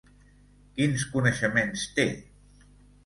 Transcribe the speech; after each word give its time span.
Quins 0.79 1.05
coneixements 1.17 1.85
té? 1.99 2.09